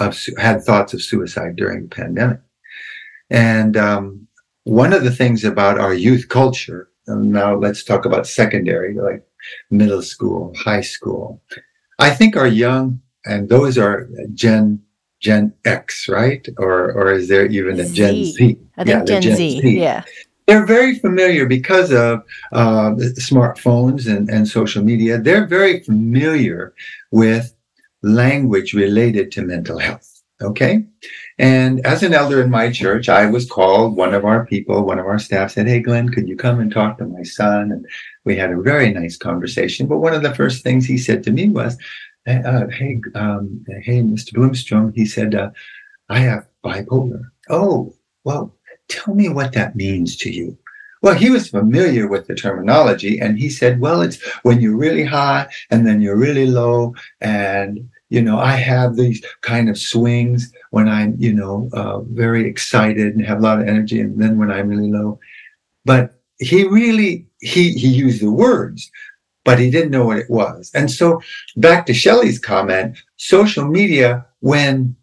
[0.00, 2.40] of had thoughts of suicide during the pandemic
[3.30, 4.26] and um,
[4.64, 9.24] one of the things about our youth culture, now let's talk about secondary, like
[9.70, 11.40] middle school, high school.
[11.98, 14.82] I think our young, and those are Gen
[15.20, 16.46] Gen X, right?
[16.58, 17.94] Or or is there even a Z.
[17.94, 18.58] Gen Z?
[18.76, 19.60] I think yeah, Gen, Gen Z.
[19.60, 19.78] Z.
[19.80, 20.04] Yeah.
[20.46, 25.18] They're very familiar because of uh, smartphones and, and social media.
[25.18, 26.72] They're very familiar
[27.10, 27.54] with
[28.02, 30.22] language related to mental health.
[30.40, 30.86] Okay.
[31.38, 33.96] And as an elder in my church, I was called.
[33.96, 36.72] One of our people, one of our staff said, Hey, Glenn, could you come and
[36.72, 37.70] talk to my son?
[37.70, 37.86] And
[38.24, 39.86] we had a very nice conversation.
[39.86, 41.76] But one of the first things he said to me was,
[42.26, 44.32] uh, Hey, um, hey, Mr.
[44.32, 45.50] Bloomstrom, he said, uh,
[46.08, 47.22] I have bipolar.
[47.48, 48.54] Oh, well,
[48.88, 50.58] tell me what that means to you.
[51.02, 55.04] Well, he was familiar with the terminology and he said, well, it's when you're really
[55.04, 60.52] high and then you're really low and you know i have these kind of swings
[60.70, 64.38] when i'm you know uh, very excited and have a lot of energy and then
[64.38, 65.18] when i'm really low.
[65.84, 68.90] But he really he he used the words
[69.44, 70.70] but he didn't know what it was.
[70.74, 71.22] And so
[71.56, 74.94] back to Shellie's comment social media when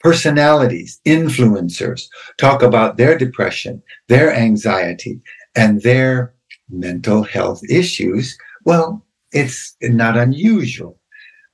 [0.00, 2.06] personalities influencers
[2.38, 5.20] talk about their depression their anxiety
[5.54, 6.34] and their
[6.70, 10.99] mental health issues well it's not unusual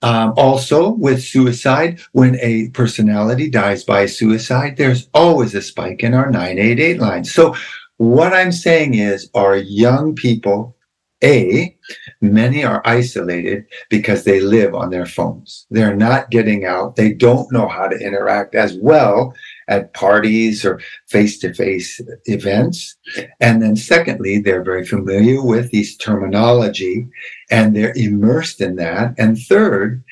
[0.02, 6.12] um, also, with suicide, when a personality dies by suicide, there's always a spike in
[6.12, 7.24] our 988 line.
[7.24, 7.56] So,
[7.96, 10.76] what I'm saying is, our young people,
[11.24, 11.74] A,
[12.20, 15.66] many are isolated because they live on their phones.
[15.70, 16.96] They're not getting out.
[16.96, 19.34] They don't know how to interact as well
[19.68, 22.96] at parties or face to face events.
[23.40, 27.08] And then, secondly, they're very familiar with these terminology
[27.50, 29.14] and they're immersed in that.
[29.18, 30.04] And third,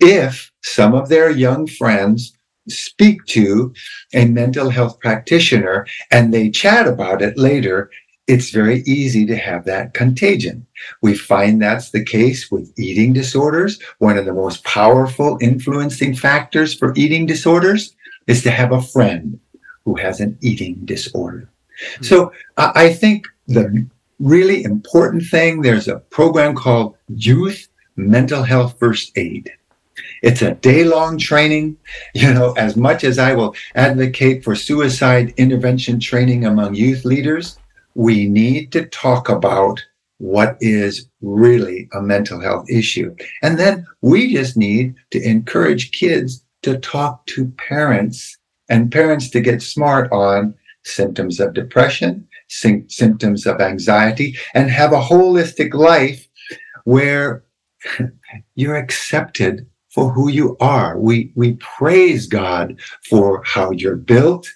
[0.00, 2.36] if some of their young friends
[2.68, 3.72] speak to
[4.14, 7.90] a mental health practitioner and they chat about it later,
[8.26, 10.64] it's very easy to have that contagion.
[11.02, 13.80] We find that's the case with eating disorders.
[13.98, 17.96] One of the most powerful influencing factors for eating disorders
[18.30, 19.38] is to have a friend
[19.84, 21.48] who has an eating disorder.
[21.96, 22.04] Hmm.
[22.04, 23.64] So I I think the
[24.20, 29.50] really important thing, there's a program called Youth Mental Health First Aid.
[30.22, 31.76] It's a day long training.
[32.14, 37.58] You know, as much as I will advocate for suicide intervention training among youth leaders,
[37.94, 39.76] we need to talk about
[40.18, 43.16] what is really a mental health issue.
[43.42, 48.36] And then we just need to encourage kids to talk to parents
[48.68, 54.92] and parents to get smart on symptoms of depression, sym- symptoms of anxiety, and have
[54.92, 56.26] a holistic life
[56.84, 57.44] where
[58.54, 60.98] you're accepted for who you are.
[60.98, 64.48] We we praise God for how you're built,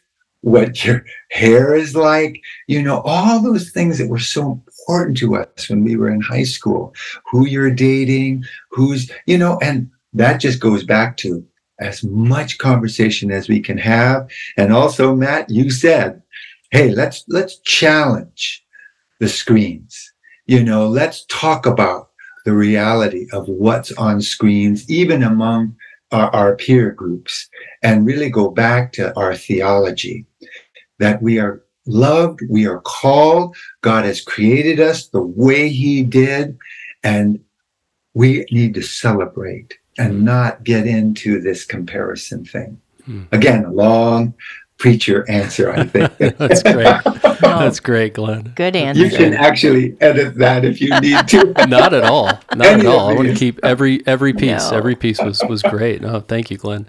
[0.42, 5.36] what your hair is like, you know, all those things that were so important to
[5.36, 6.94] us when we were in high school,
[7.30, 11.44] who you're dating, who's, you know, and that just goes back to
[11.80, 14.28] as much conversation as we can have.
[14.56, 16.22] And also, Matt, you said,
[16.70, 18.64] hey, let's let's challenge
[19.20, 20.12] the screens.
[20.46, 22.10] You know, let's talk about
[22.44, 25.74] the reality of what's on screens, even among
[26.12, 27.48] our, our peer groups,
[27.82, 30.26] and really go back to our theology
[30.98, 36.56] that we are loved, we are called, God has created us the way He did,
[37.02, 37.40] and
[38.14, 42.80] we need to celebrate and not get into this comparison thing.
[43.04, 43.22] Hmm.
[43.33, 44.35] Again, a long
[44.78, 46.16] preacher answer, I think.
[46.38, 47.00] That's great.
[47.40, 48.52] That's great, Glenn.
[48.54, 49.02] Good answer.
[49.02, 51.52] you can actually edit that if you need to.
[51.68, 52.26] Not at all.
[52.54, 53.09] Not Any at all.
[53.09, 54.70] I want to keep every every piece.
[54.70, 54.76] No.
[54.76, 56.00] Every piece was was great.
[56.00, 56.88] No, thank you, Glenn.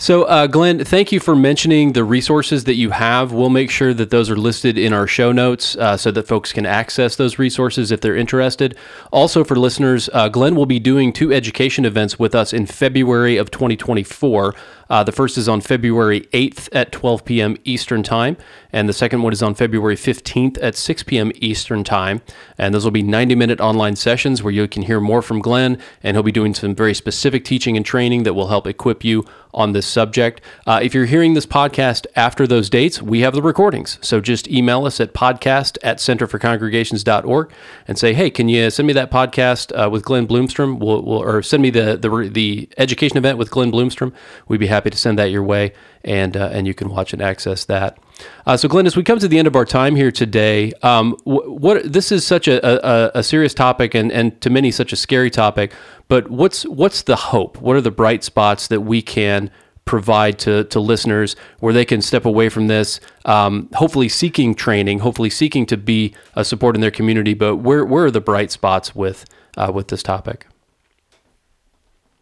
[0.00, 3.32] So, uh, Glenn, thank you for mentioning the resources that you have.
[3.32, 6.54] We'll make sure that those are listed in our show notes uh, so that folks
[6.54, 8.78] can access those resources if they're interested.
[9.12, 13.36] Also, for listeners, uh, Glenn will be doing two education events with us in February
[13.36, 14.54] of 2024.
[14.90, 17.56] Uh, the first is on February 8th at 12 p.m.
[17.64, 18.36] Eastern Time,
[18.72, 21.30] and the second one is on February 15th at 6 p.m.
[21.36, 22.20] Eastern Time.
[22.58, 25.78] And those will be 90 minute online sessions where you can hear more from Glenn,
[26.02, 29.24] and he'll be doing some very specific teaching and training that will help equip you
[29.52, 30.40] on this subject.
[30.66, 33.98] Uh, if you're hearing this podcast after those dates, we have the recordings.
[34.00, 37.52] So just email us at podcast at centerforcongregations.org
[37.88, 40.78] and say, hey, can you send me that podcast uh, with Glenn Bloomstrom?
[40.78, 44.12] We'll, we'll, or send me the, the, the education event with Glenn Bloomstrom.
[44.46, 47.20] We'd be happy to send that your way, and, uh, and you can watch and
[47.20, 47.98] access that.
[48.46, 51.12] Uh, so, Glenn, as we come to the end of our time here today, um,
[51.24, 54.92] wh- what this is such a, a, a serious topic, and, and to many such
[54.92, 55.72] a scary topic.
[56.08, 57.60] But what's what's the hope?
[57.60, 59.50] What are the bright spots that we can
[59.84, 65.00] provide to to listeners where they can step away from this, um, hopefully seeking training,
[65.00, 67.34] hopefully seeking to be a support in their community.
[67.34, 69.24] But where where are the bright spots with
[69.56, 70.46] uh, with this topic?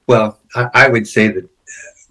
[0.06, 1.48] Well, I, I would say that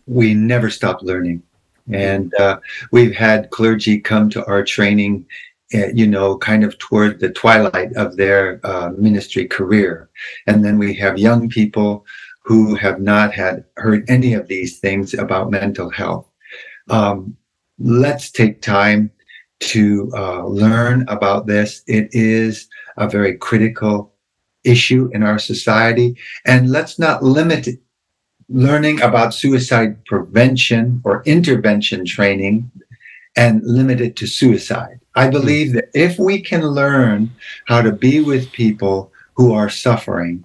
[0.08, 1.44] we never stop learning.
[1.92, 2.60] And uh,
[2.92, 5.26] we've had clergy come to our training,
[5.74, 10.10] uh, you know, kind of toward the twilight of their uh, ministry career.
[10.48, 12.06] And then we have young people
[12.42, 16.28] who have not had heard any of these things about mental health.
[16.90, 17.36] Um,
[17.80, 19.12] let's take time
[19.60, 21.84] to uh, learn about this.
[21.88, 22.68] It is
[22.98, 24.14] a very critical
[24.64, 26.18] issue in our society.
[26.46, 27.68] And let's not limit
[28.50, 32.72] learning about suicide prevention or intervention training
[33.36, 35.00] and limit it to suicide.
[35.16, 37.32] I believe that if we can learn
[37.68, 40.44] how to be with people who are suffering,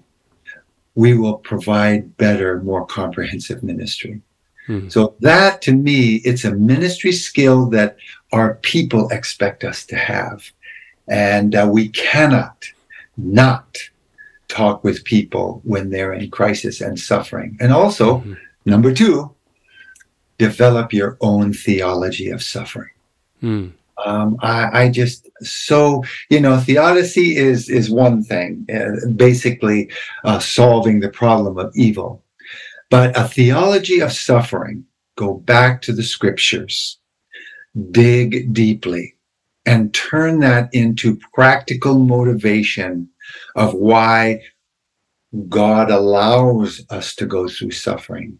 [0.95, 4.21] we will provide better, more comprehensive ministry.
[4.67, 4.89] Hmm.
[4.89, 7.97] So that to me, it's a ministry skill that
[8.31, 10.43] our people expect us to have.
[11.07, 12.65] And uh, we cannot
[13.17, 13.77] not
[14.47, 17.57] talk with people when they're in crisis and suffering.
[17.59, 18.37] And also, Mhm.
[18.65, 19.31] number two,
[20.37, 22.89] develop your own theology of suffering.
[23.41, 23.67] Hmm.
[24.03, 29.89] Um, I, I just so you know theodicy is is one thing, uh, basically
[30.23, 32.23] uh, solving the problem of evil,
[32.89, 34.85] but a theology of suffering.
[35.15, 36.97] Go back to the scriptures,
[37.91, 39.13] dig deeply,
[39.63, 43.07] and turn that into practical motivation
[43.55, 44.41] of why
[45.49, 48.37] God allows us to go through suffering,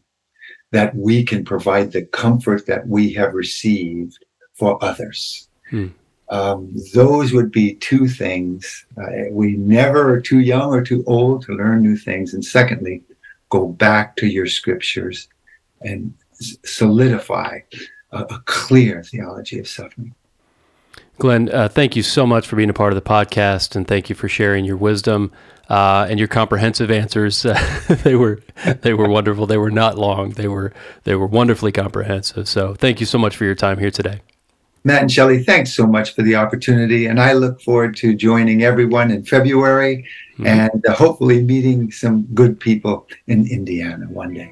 [0.72, 5.49] that we can provide the comfort that we have received for others.
[5.70, 5.88] Hmm.
[6.30, 8.86] Um, those would be two things.
[8.97, 12.34] Uh, we never are too young or too old to learn new things.
[12.34, 13.03] And secondly,
[13.49, 15.28] go back to your scriptures
[15.82, 16.14] and
[16.66, 17.59] solidify
[18.11, 20.16] a, a clear theology of suffering.
[21.20, 24.09] Glenn, uh, thank you so much for being a part of the podcast, and thank
[24.09, 25.32] you for sharing your wisdom
[25.70, 27.41] uh, and your comprehensive answers.
[28.03, 28.41] they were
[28.82, 29.45] they were wonderful.
[29.45, 30.32] They were not long.
[30.32, 32.47] They were they were wonderfully comprehensive.
[32.47, 34.22] So, thank you so much for your time here today.
[34.86, 37.05] Matt and Shellie, thanks so much for the opportunity.
[37.05, 40.45] And I look forward to joining everyone in February mm-hmm.
[40.45, 44.51] and uh, hopefully meeting some good people in Indiana one day.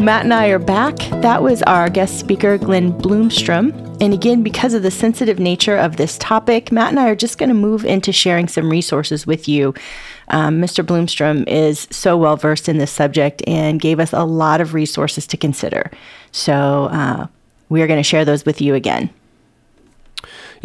[0.00, 0.96] Matt and I are back.
[1.22, 3.72] That was our guest speaker, Glenn Bloomstrom.
[4.00, 7.38] And again, because of the sensitive nature of this topic, Matt and I are just
[7.38, 9.74] going to move into sharing some resources with you.
[10.28, 10.84] Um, Mr.
[10.84, 15.26] Bloomstrom is so well versed in this subject and gave us a lot of resources
[15.28, 15.90] to consider.
[16.30, 17.26] So uh,
[17.70, 19.10] we are going to share those with you again.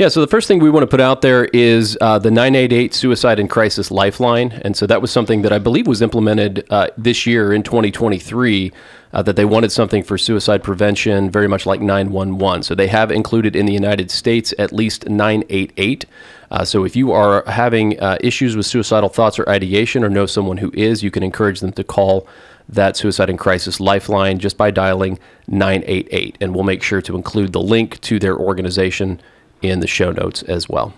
[0.01, 2.91] Yeah, so the first thing we want to put out there is uh, the 988
[2.91, 4.51] Suicide and Crisis Lifeline.
[4.65, 8.71] And so that was something that I believe was implemented uh, this year in 2023
[9.13, 12.63] uh, that they wanted something for suicide prevention, very much like 911.
[12.63, 16.07] So they have included in the United States at least 988.
[16.49, 20.25] Uh, so if you are having uh, issues with suicidal thoughts or ideation or know
[20.25, 22.25] someone who is, you can encourage them to call
[22.67, 26.39] that suicide and crisis lifeline just by dialing 988.
[26.41, 29.21] And we'll make sure to include the link to their organization
[29.61, 30.93] in the show notes as well.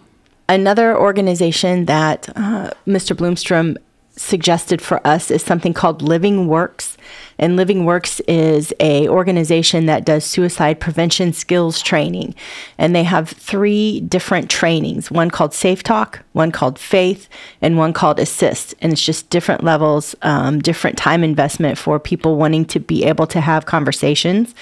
[0.49, 3.15] Another organization that uh, Mr.
[3.15, 3.77] Bloomstrom
[4.15, 6.97] suggested for us is something called LivingWorks.
[7.39, 12.35] And LivingWorks is a organization that does suicide prevention skills training.
[12.77, 17.27] And they have three different trainings, one called Safe Talk, one called Faith,
[17.61, 18.75] and one called ASIST.
[18.81, 23.27] And it's just different levels, um, different time investment for people wanting to be able
[23.27, 24.53] to have conversations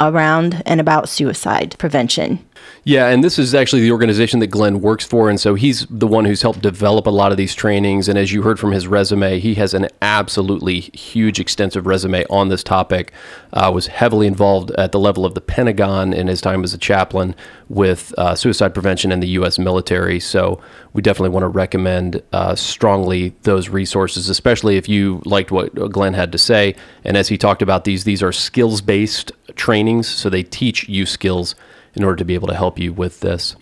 [0.00, 2.44] around and about suicide prevention.
[2.84, 5.28] Yeah, and this is actually the organization that Glenn works for.
[5.28, 8.08] And so he's the one who's helped develop a lot of these trainings.
[8.08, 12.48] And as you heard from his resume, he has an absolutely huge, extensive resume on
[12.48, 13.12] this topic.
[13.52, 16.78] Uh, was heavily involved at the level of the Pentagon in his time as a
[16.78, 17.34] chaplain
[17.68, 19.58] with uh, suicide prevention in the U.S.
[19.58, 20.20] military.
[20.20, 20.60] So
[20.92, 26.14] we definitely want to recommend uh, strongly those resources, especially if you liked what Glenn
[26.14, 26.76] had to say.
[27.02, 30.06] And as he talked about these, these are skills based trainings.
[30.06, 31.56] So they teach you skills
[31.96, 33.56] in order to be able to help you with this.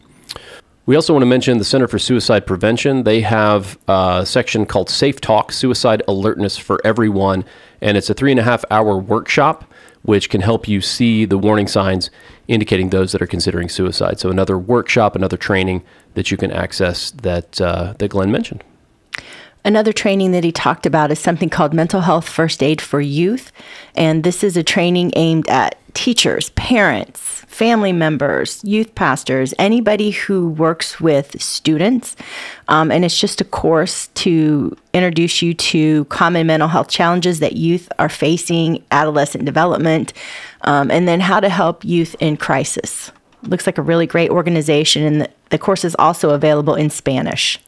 [0.86, 3.04] We also want to mention the Center for Suicide Prevention.
[3.04, 7.44] They have a section called Safe Talk Suicide Alertness for Everyone,
[7.80, 9.64] and it's a three and a half hour workshop
[10.04, 12.10] which can help you see the warning signs
[12.46, 14.20] indicating those that are considering suicide.
[14.20, 15.82] So, another workshop, another training
[16.12, 18.62] that you can access that, uh, that Glenn mentioned.
[19.64, 23.50] Another training that he talked about is something called Mental Health First Aid for Youth.
[23.94, 30.48] And this is a training aimed at teachers, parents, family members, youth pastors, anybody who
[30.48, 32.16] works with students.
[32.68, 37.54] Um, and it's just a course to introduce you to common mental health challenges that
[37.54, 40.12] youth are facing, adolescent development,
[40.62, 43.12] um, and then how to help youth in crisis.
[43.42, 47.60] Looks like a really great organization, and the, the course is also available in Spanish.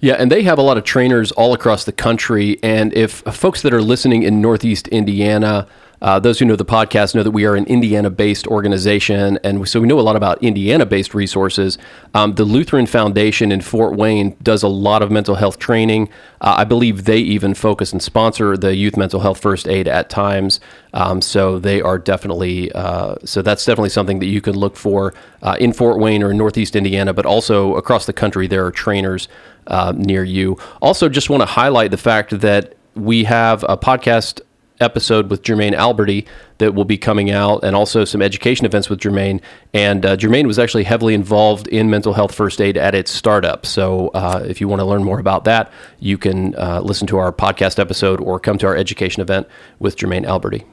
[0.00, 2.58] Yeah, and they have a lot of trainers all across the country.
[2.62, 5.68] And if folks that are listening in Northeast Indiana,
[6.02, 9.66] uh, those who know the podcast know that we are an Indiana based organization, and
[9.68, 11.78] so we know a lot about Indiana based resources.
[12.12, 16.08] Um, the Lutheran Foundation in Fort Wayne does a lot of mental health training.
[16.40, 20.10] Uh, I believe they even focus and sponsor the youth mental health first aid at
[20.10, 20.58] times.
[20.92, 25.14] Um, so they are definitely, uh, so that's definitely something that you can look for
[25.42, 28.72] uh, in Fort Wayne or in Northeast Indiana, but also across the country, there are
[28.72, 29.28] trainers
[29.68, 30.58] uh, near you.
[30.80, 34.40] Also, just want to highlight the fact that we have a podcast
[34.82, 36.26] episode with Jermaine Alberti
[36.58, 39.40] that will be coming out, and also some education events with Jermaine.
[39.72, 43.64] And uh, Jermaine was actually heavily involved in mental health first aid at its startup.
[43.64, 47.16] So uh, if you want to learn more about that, you can uh, listen to
[47.16, 49.46] our podcast episode or come to our education event
[49.78, 50.64] with Jermaine Alberti.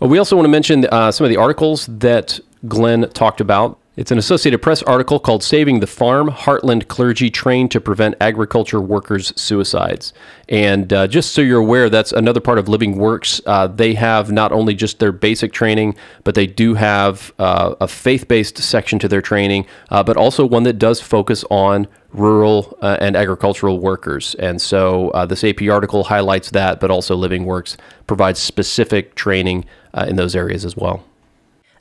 [0.00, 2.38] We also want to mention uh, some of the articles that
[2.68, 7.70] Glenn talked about it's an Associated Press article called Saving the Farm Heartland Clergy Trained
[7.70, 10.12] to Prevent Agriculture Workers' Suicides.
[10.50, 13.40] And uh, just so you're aware, that's another part of LivingWorks.
[13.46, 17.88] Uh, they have not only just their basic training, but they do have uh, a
[17.88, 22.76] faith based section to their training, uh, but also one that does focus on rural
[22.82, 24.34] uh, and agricultural workers.
[24.34, 29.64] And so uh, this AP article highlights that, but also LivingWorks provides specific training
[30.06, 31.02] in those areas as well.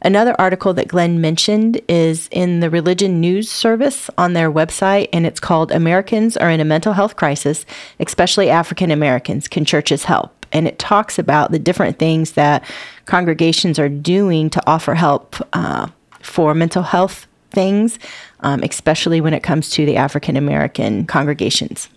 [0.06, 5.26] Another article that Glenn mentioned is in the Religion News Service on their website, and
[5.26, 7.66] it's called Americans Are in a Mental Health Crisis,
[8.00, 9.48] Especially African Americans.
[9.48, 10.46] Can Churches Help?
[10.52, 12.64] And it talks about the different things that
[13.08, 15.88] congregations are doing to offer help uh,
[16.22, 17.98] for mental health things,
[18.42, 21.90] um, especially when it comes to the African American congregations.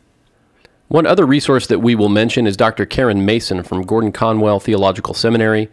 [0.88, 2.86] One other resource that we will mention is Dr.
[2.86, 5.68] Karen Mason from Gordon Conwell Theological Seminary.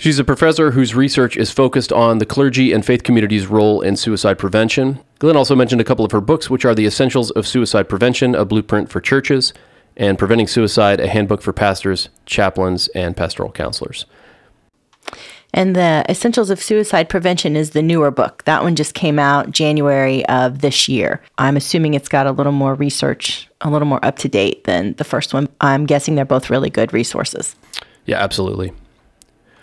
[0.00, 3.98] She's a professor whose research is focused on the clergy and faith community's role in
[3.98, 4.98] suicide prevention.
[5.18, 8.34] Glenn also mentioned a couple of her books, which are The Essentials of Suicide Prevention,
[8.34, 9.52] a blueprint for churches,
[9.98, 14.06] and Preventing Suicide, a handbook for pastors, chaplains, and pastoral counselors.
[15.52, 18.42] And the Essentials of Suicide Prevention is the newer book.
[18.46, 21.20] That one just came out January of this year.
[21.36, 24.94] I'm assuming it's got a little more research, a little more up to date than
[24.94, 25.50] the first one.
[25.60, 27.54] I'm guessing they're both really good resources.
[28.06, 28.72] Yeah, absolutely.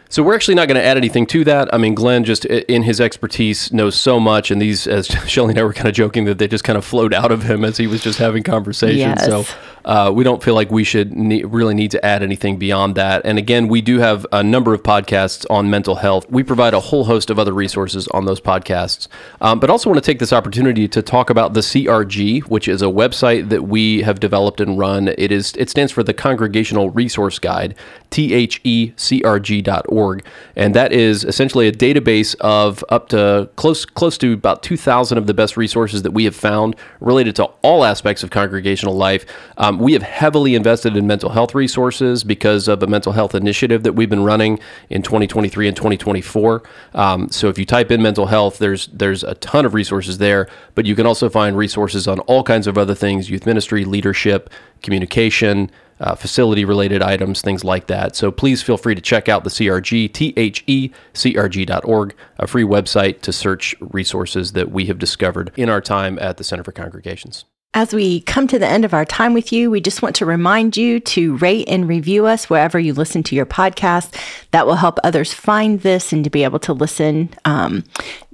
[0.09, 1.73] So we're actually not going to add anything to that.
[1.73, 5.59] I mean, Glenn just in his expertise knows so much, and these, as Shellie and
[5.59, 7.77] I were kind of joking, that they just kind of flowed out of him as
[7.77, 8.99] he was just having conversations.
[8.99, 9.25] Yes.
[9.25, 9.45] So
[9.87, 13.21] uh, we don't feel like we should ne- really need to add anything beyond that.
[13.25, 16.29] And again, we do have a number of podcasts on mental health.
[16.29, 19.07] We provide a whole host of other resources on those podcasts,
[19.39, 22.81] um, but also want to take this opportunity to talk about the CRG, which is
[22.81, 25.07] a website that we have developed and run.
[25.07, 27.75] It is it stands for the Congregational Resource Guide,
[28.09, 30.25] T H E C R G T H C R G.org,
[30.55, 35.27] and that is essentially a database of up to close close to about 2,000 of
[35.27, 39.25] the best resources that we have found related to all aspects of congregational life.
[39.57, 43.83] Um, we have heavily invested in mental health resources because of a mental health initiative
[43.83, 46.63] that we've been running in 2023 and 2024.
[46.93, 50.47] Um, so if you type in mental health, there's there's a ton of resources there,
[50.75, 54.49] but you can also find resources on all kinds of other things: youth ministry, leadership,
[54.81, 55.71] communication.
[55.99, 58.15] Uh, facility related items, things like that.
[58.15, 62.15] So please feel free to check out the CRG, T H E C R G.org,
[62.37, 66.43] a free website to search resources that we have discovered in our time at the
[66.43, 67.45] Center for Congregations.
[67.73, 70.25] As we come to the end of our time with you, we just want to
[70.25, 74.15] remind you to rate and review us wherever you listen to your podcast.
[74.51, 77.83] That will help others find this and to be able to listen um,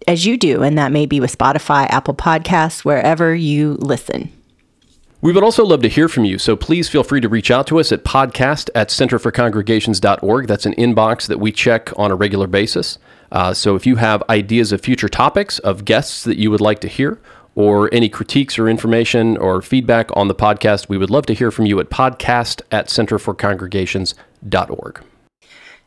[0.08, 0.64] as you do.
[0.64, 4.32] And that may be with Spotify, Apple Podcasts, wherever you listen.
[5.24, 7.66] We would also love to hear from you, so please feel free to reach out
[7.68, 10.48] to us at podcast at centerforcongregations.org.
[10.48, 12.98] That's an inbox that we check on a regular basis.
[13.32, 16.82] Uh, so if you have ideas of future topics, of guests that you would like
[16.82, 17.22] to hear,
[17.56, 21.52] or any critiques or information or feedback on the podcast, we would love to hear
[21.52, 25.04] from you at podcast at centerforcongregations.org.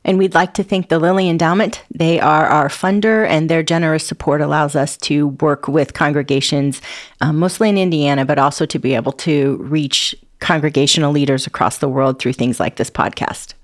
[0.07, 1.83] And we'd like to thank the Lilly Endowment.
[1.93, 6.81] They are our funder, and their generous support allows us to work with congregations,
[7.21, 11.89] um, mostly in Indiana, but also to be able to reach congregational leaders across the
[11.89, 13.55] world through things like this podcast.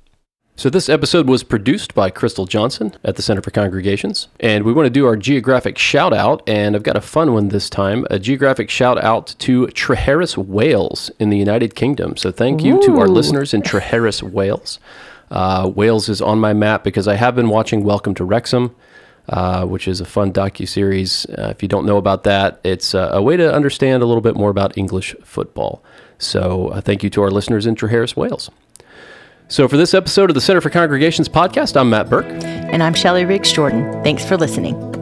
[0.57, 4.29] So, this episode was produced by Crystal Johnson at the Center for Congregations.
[4.41, 6.43] And we want to do our geographic shout out.
[6.47, 11.11] And I've got a fun one this time a geographic shout out to Treharris, Wales
[11.19, 12.17] in the United Kingdom.
[12.17, 12.83] So, thank you Ooh.
[12.83, 14.79] to our listeners in Treharris, Wales.
[15.33, 18.75] Uh, Wales is on my map because I have been watching Welcome to Wrexham.
[19.29, 21.27] Uh, which is a fun docu series.
[21.27, 24.21] Uh, if you don't know about that, it's uh, a way to understand a little
[24.21, 25.81] bit more about English football.
[26.19, 28.51] So, uh, thank you to our listeners in Treharris, Wales.
[29.47, 32.27] So, for this episode of the Center for Congregations podcast, I'm Matt Burke.
[32.27, 34.03] And I'm Shellie Riggs Jordan.
[34.03, 35.02] Thanks for listening.